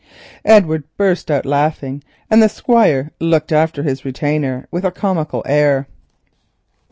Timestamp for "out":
1.29-1.45